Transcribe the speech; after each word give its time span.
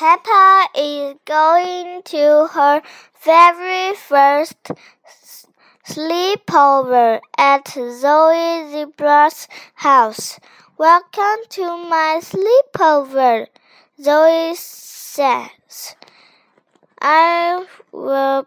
Peppa 0.00 0.66
is 0.78 1.16
going 1.26 2.00
to 2.04 2.46
her 2.54 2.80
very 3.22 3.94
first 3.94 4.70
sleepover 5.86 7.20
at 7.36 7.68
Zoe 7.68 8.64
Zebra's 8.72 9.46
house. 9.74 10.40
Welcome 10.78 11.44
to 11.50 11.76
my 11.76 12.22
sleepover, 12.22 13.48
Zoe 14.00 14.54
says. 14.54 15.96
I 17.02 17.66
will 17.92 18.46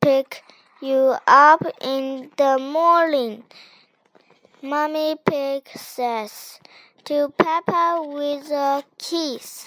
pick 0.00 0.42
you 0.82 1.14
up 1.24 1.62
in 1.80 2.32
the 2.36 2.58
morning, 2.58 3.44
Mommy 4.60 5.14
Pig 5.24 5.68
says 5.68 6.58
to 7.04 7.32
Peppa 7.38 8.02
with 8.04 8.50
a 8.50 8.82
kiss. 8.98 9.66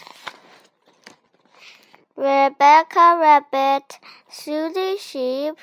Rebecca 2.15 3.17
Rabbit, 3.19 3.99
Susie 4.29 4.97
Sheep, 4.97 5.55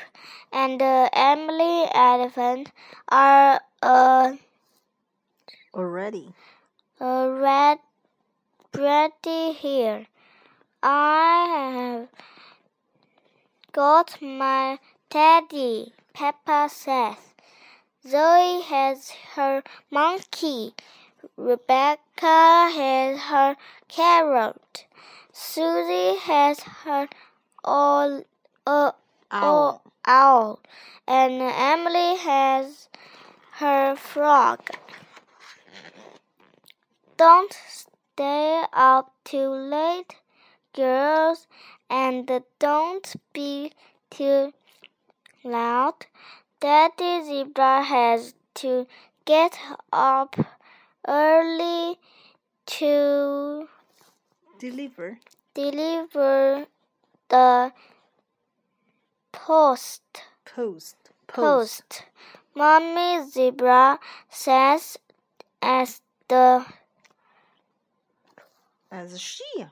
and 0.53 0.83
Emily 0.83 1.87
Elephant 1.95 2.73
are 3.09 3.61
uh, 3.83 4.35
already 5.75 6.35
red, 7.01 7.79
ready 8.77 9.53
here. 9.53 10.07
I 10.83 11.69
have 11.75 12.09
got 13.73 14.21
my 14.21 14.79
teddy, 15.09 15.93
Peppa 16.13 16.69
says. 16.71 17.17
Zoe 18.07 18.63
has 18.63 19.11
her 19.35 19.63
monkey. 19.91 20.75
Rebecca 21.37 22.71
has 22.75 23.21
her 23.21 23.57
carrot. 23.89 24.87
Susie 25.33 26.17
has 26.19 26.61
her 26.61 27.09
all, 27.63 28.25
uh, 28.67 28.93
owl. 29.31 29.83
owl. 30.05 30.61
And 31.07 31.41
Emily 31.41 32.17
has 32.17 32.89
her 33.53 33.95
frog. 33.97 34.61
Don't 37.17 37.53
stay 37.69 38.65
up 38.73 39.13
too 39.25 39.49
late, 39.49 40.17
girls, 40.75 41.47
and 41.89 42.31
don't 42.59 43.15
be 43.33 43.73
too 44.11 44.53
loud. 45.45 46.07
Daddy 46.61 47.23
Zebra 47.25 47.83
has 47.83 48.35
to 48.55 48.87
get 49.25 49.59
up 49.93 50.37
early 51.07 51.99
to 52.67 53.69
deliver 54.61 55.19
deliver 55.55 56.67
the 57.31 57.73
post. 59.33 60.03
Post. 60.45 60.97
Post. 61.27 62.05
Mommy 62.55 63.25
Zebra 63.31 63.99
says 64.29 64.99
as 65.63 66.03
the 66.29 66.67
as 68.93 69.19
she 69.21 69.67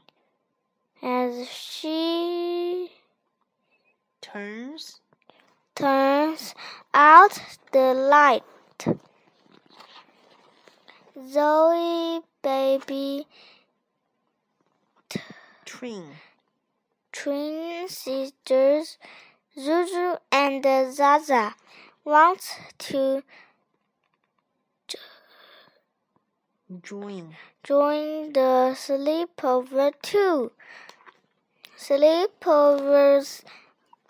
as 1.03 1.49
she 1.49 2.91
turns 4.23 5.01
turns 5.75 6.55
out 6.95 7.39
the 7.73 7.93
light. 7.95 8.43
Zoe 11.31 12.21
baby 12.43 13.27
twin 15.69 16.17
twin 17.13 17.87
sisters 17.89 18.97
Zuzu 19.55 20.17
and 20.33 20.65
Zaza 20.95 21.55
want 22.07 22.41
to 22.79 23.23
join 26.83 27.37
join 27.63 28.33
the 28.33 28.75
sleepover 28.85 29.93
too. 30.01 30.53
Sleepovers 31.77 33.43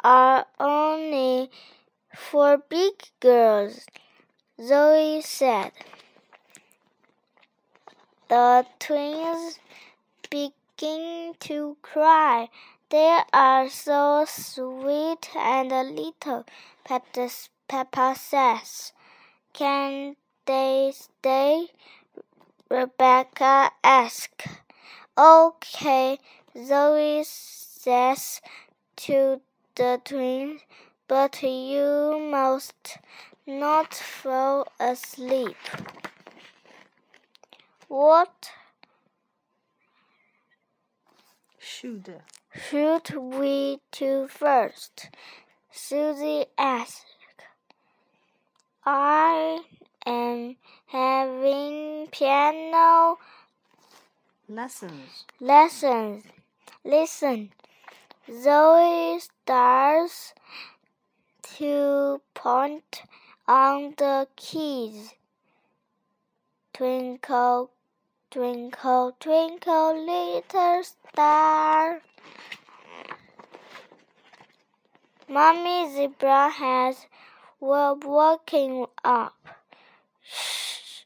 are 0.04 0.46
only 0.60 1.50
for 2.14 2.58
big 2.58 2.94
girls, 3.18 3.84
Zoe 4.62 5.22
said. 5.22 5.72
The 8.28 8.64
twins 8.78 9.58
begin 10.78 11.34
to 11.40 11.76
cry. 11.82 12.48
They 12.90 13.20
are 13.32 13.68
so 13.68 14.24
sweet 14.28 15.28
and 15.36 15.70
little, 15.70 16.44
Peppa 16.84 18.14
says. 18.14 18.92
Can 19.52 20.14
they 20.46 20.92
stay? 20.94 21.66
Rebecca 22.70 23.72
asked. 23.82 24.46
Okay, 25.18 26.18
Zoe 26.56 27.24
says 27.24 28.40
to 28.96 29.40
the 29.74 30.00
twins, 30.04 30.60
but 31.08 31.42
you 31.42 32.20
must 32.30 32.98
not 33.46 33.94
fall 33.94 34.68
asleep. 34.78 35.56
What 37.88 38.52
should 41.68 42.22
should 42.54 43.10
we 43.14 43.80
do 43.92 44.26
first? 44.26 45.10
Susie 45.70 46.46
asked. 46.56 47.04
I 48.86 49.60
am 50.06 50.56
having 50.86 52.08
piano 52.10 53.18
lessons. 54.48 55.26
Lessons. 55.40 56.24
Listen. 56.84 57.50
Zoe 58.42 59.20
starts 59.20 60.34
to 61.56 62.22
point 62.32 63.02
on 63.46 63.94
the 63.98 64.26
keys. 64.36 65.14
Twinkle, 66.72 67.70
twinkle, 68.30 69.16
twinkle, 69.18 70.04
little 70.04 70.82
star. 70.84 72.02
Mommy 75.28 75.90
Zebra 75.92 76.50
has 76.50 77.06
well 77.60 77.96
woken 77.96 78.86
up. 79.04 79.34
Shh. 80.22 81.04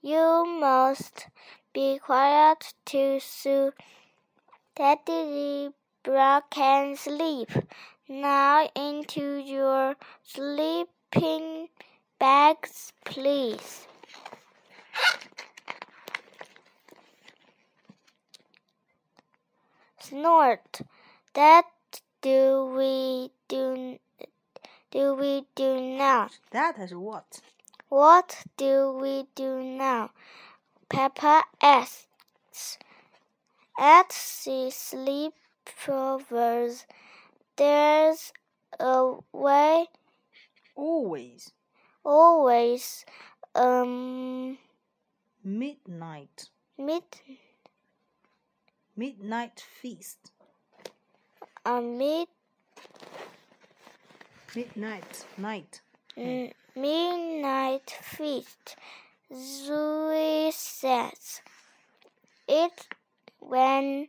You 0.00 0.46
must 0.46 1.26
be 1.72 1.98
quiet 1.98 2.72
too 2.84 3.20
so 3.20 3.72
Daddy 4.74 5.72
Zebra 6.04 6.42
can 6.50 6.96
sleep. 6.96 7.50
Now 8.08 8.68
into 8.74 9.36
your 9.36 9.96
sleeping 10.22 11.68
bags, 12.18 12.92
please. 13.04 13.86
Snort. 20.08 20.82
That 21.34 21.66
do 22.20 22.72
we 22.76 23.32
do 23.48 23.98
do 24.92 25.14
we 25.14 25.46
do 25.56 25.80
now? 25.80 26.30
That 26.52 26.78
is 26.78 26.94
what? 26.94 27.40
What 27.88 28.44
do 28.56 28.96
we 29.00 29.26
do 29.34 29.64
now? 29.64 30.10
Peppa 30.88 31.42
asks. 31.60 32.78
At 33.76 34.10
the 34.44 34.70
sleepovers, 35.66 36.86
there's 37.56 38.32
a 38.78 39.14
way. 39.32 39.88
Always. 40.76 41.52
Always. 42.04 43.04
Um. 43.56 44.58
Midnight. 45.42 46.48
Mid. 46.78 47.02
Midnight 48.96 49.62
feast. 49.82 50.32
A 51.66 51.82
mid. 51.82 52.28
Midnight 54.54 55.26
night. 55.36 55.80
Mm, 56.16 56.52
midnight 56.74 57.90
feast. 57.90 58.76
Zoe 59.34 60.50
says. 60.50 61.42
It 62.48 62.86
when 63.40 64.08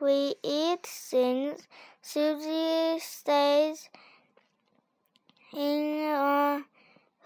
we 0.00 0.34
eat 0.42 0.86
things, 0.86 1.62
Susie 2.02 2.98
stays 3.00 3.88
in 5.54 6.04
a 6.06 6.64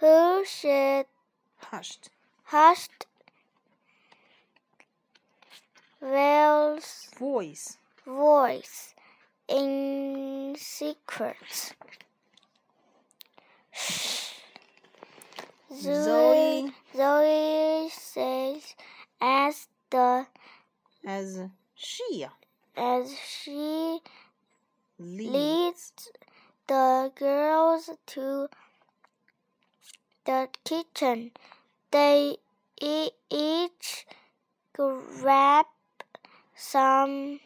hushed, 0.01 1.07
Hushed. 1.57 2.11
hushed 2.45 3.07
whale's 6.05 7.09
Voice. 7.19 7.79
voice 8.05 8.95
in 9.49 10.55
secret. 10.59 11.75
Zoe, 15.73 16.71
Zoe 16.95 17.89
says 17.91 18.75
as 19.21 19.67
the 19.91 20.27
As 21.07 21.41
she 21.75 22.27
as 22.77 23.15
she 23.19 24.01
leads. 24.99 25.33
leads 25.33 26.11
the 26.67 27.13
girls 27.15 27.91
to 28.07 28.49
the 30.27 30.49
kitchen. 30.65 31.33
They 31.91 32.37
each 32.81 34.07
grab 34.75 35.67
some 36.57 37.41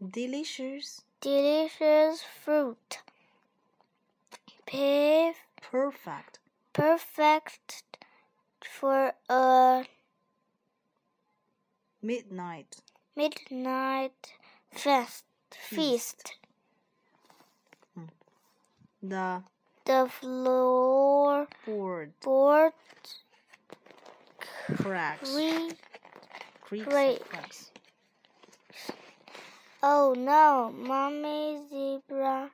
Delicious. 0.00 1.02
delicious 1.20 2.22
fruit. 2.22 2.98
Pe- 4.66 5.32
Perfect. 5.62 6.38
Perfect 6.72 7.82
for 8.64 9.12
a 9.28 9.84
Midnight. 12.02 12.76
midnight 13.16 14.34
fest 14.70 15.24
feast. 15.50 16.34
Hmm. 17.94 18.04
The 19.02 19.42
The 19.84 20.08
floor 20.08 21.48
board 21.64 22.12
board 22.20 22.72
cracks. 24.76 25.34
Creaks 26.66 26.86
Great. 26.88 27.20
and 27.20 27.28
cracks. 27.28 27.70
Oh 29.84 30.14
no, 30.18 30.72
Mommy 30.76 31.62
Zebra 31.70 32.50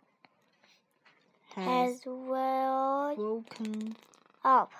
Has 1.54 1.94
has 1.94 2.02
well 2.04 3.14
woken 3.16 3.96
up. 4.44 4.70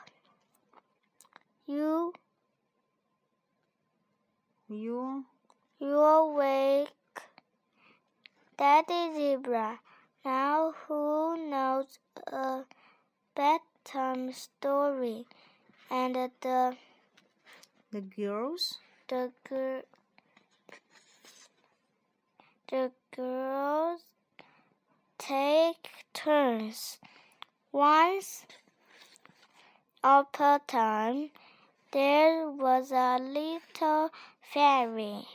You 1.67 2.13
you 4.69 5.25
you 5.81 5.99
awake, 5.99 6.91
Daddy 8.59 9.15
Zebra. 9.15 9.81
Now 10.27 10.75
who 10.87 11.49
knows 11.49 11.99
a 12.27 12.65
bedtime 13.35 14.31
story? 14.35 15.25
And 15.91 16.17
the 16.43 16.77
the 17.91 18.01
girls 18.03 18.79
the 19.13 19.31
gir- 19.47 19.85
the 22.69 22.91
girls 23.15 24.01
take 25.19 25.91
turns. 26.15 26.99
Once 27.73 28.47
upon 30.03 30.61
a 30.61 30.61
time, 30.67 31.31
there 31.91 32.49
was 32.49 32.91
a 32.91 33.19
little 33.19 34.09
fairy. 34.41 35.29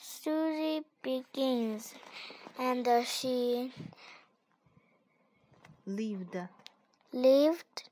Susie 0.00 0.82
begins, 1.02 1.94
and 2.58 2.88
she 3.06 3.72
lived 5.84 6.38
lived 7.12 7.88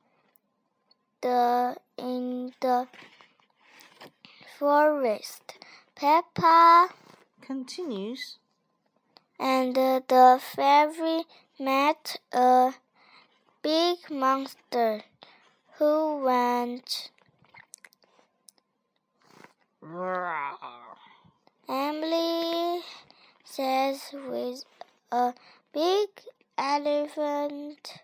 the 1.20 1.76
in 1.98 2.54
the 2.62 2.88
forest. 4.60 5.54
Peppa 5.96 6.90
continues 7.40 8.36
and 9.38 9.74
the 9.74 10.38
fairy 10.54 11.24
met 11.58 12.16
a 12.30 12.74
big 13.62 13.96
monster 14.10 15.00
who 15.78 16.22
went. 16.22 17.10
Emily 21.66 22.82
says 23.42 24.10
with 24.12 24.64
a 25.10 25.32
big 25.72 26.08
elephant 26.58 27.94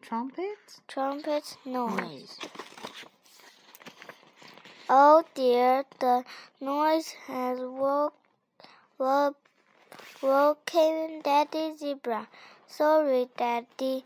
trumpet 0.00 0.80
trumpet 0.88 1.56
noise. 1.64 1.96
noise. 2.00 2.38
Oh 4.88 5.22
dear, 5.34 5.84
the 6.00 6.24
noise 6.60 7.12
has 7.28 7.60
woke, 7.60 8.14
woke, 8.98 9.36
woken 10.20 11.22
Daddy 11.22 11.76
Zebra. 11.76 12.28
Sorry, 12.66 13.28
Daddy. 13.36 14.04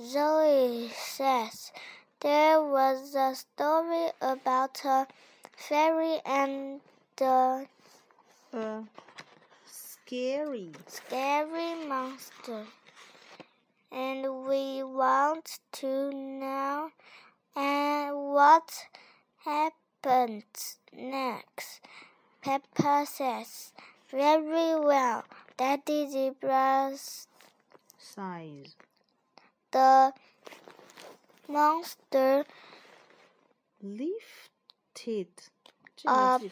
Zoe 0.00 0.90
says 0.94 1.72
there 2.20 2.62
was 2.62 3.14
a 3.14 3.34
story 3.34 4.08
about 4.22 4.82
a 4.84 5.06
fairy 5.56 6.20
and 6.24 6.80
the 7.16 7.66
A 8.54 8.84
scary 9.66 10.70
scary 10.86 11.74
monster. 11.86 12.64
And 13.92 14.46
we 14.46 14.82
want 14.82 15.58
to 15.72 16.10
know 16.12 16.90
and 17.54 18.16
what 18.32 18.86
happened 19.44 19.85
happens 20.06 20.78
next. 20.92 21.80
Peppa 22.42 23.06
says, 23.06 23.72
Very 24.10 24.78
well, 24.78 25.24
Daddy 25.56 26.08
Zebra 26.08 26.92
sighs. 27.98 28.76
The 29.72 30.12
monster 31.48 32.44
lifted. 33.82 35.28
Up. 36.06 36.42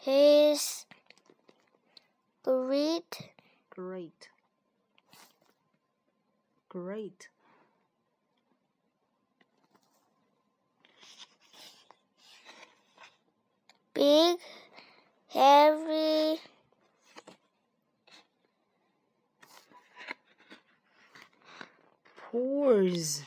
his 0.00 0.86
great 2.42 3.30
great. 3.70 4.28
Great. 6.68 7.28
Big 13.98 14.38
hairy 15.30 16.38
Pores. 22.16 23.22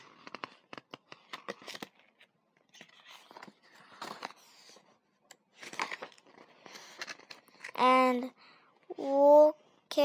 and 7.76 8.30
walked 8.96 9.98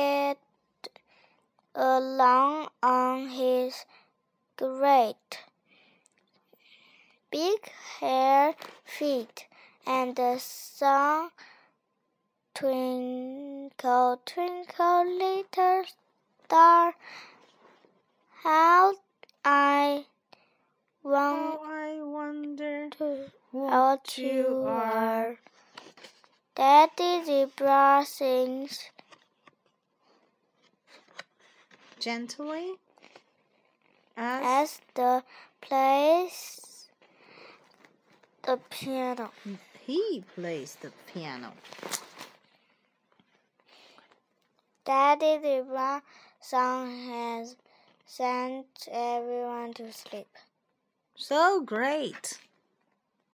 along 1.75 2.67
on 2.83 3.29
his 3.29 3.86
great 4.57 5.15
big 7.31 7.69
hair 8.00 8.53
feet 8.83 9.47
and 9.88 10.15
the 10.15 10.38
sun 10.38 11.29
twinkle 12.53 14.22
twinkle 14.25 15.17
little 15.17 15.84
star 16.46 16.94
how 18.44 18.94
I 19.46 20.06
Oh, 21.10 21.60
I 21.63 22.01
wonder 22.03 22.89
what 23.51 24.17
you 24.17 24.65
are. 24.67 25.38
Daddy 26.53 27.24
Zebra 27.24 28.03
sings 28.06 28.89
Gently. 32.00 32.74
As, 34.17 34.44
as 34.44 34.82
the 34.96 35.24
plays 35.62 36.89
the 38.44 38.58
piano. 38.70 39.32
Hmm. 39.44 39.56
He 39.88 40.24
plays 40.36 40.75
the 40.82 40.91
piano. 41.12 41.53
Daddy 44.86 45.39
Zebra 45.41 46.03
song 46.41 46.91
has 47.10 47.56
sent 48.06 48.67
everyone 48.91 49.74
to 49.75 49.91
sleep. 49.94 50.27
So 51.15 51.62
great. 51.62 52.38